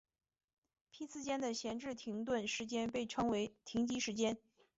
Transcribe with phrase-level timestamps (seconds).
[0.89, 4.35] 批次间的闲置停顿时间被称为停机时间。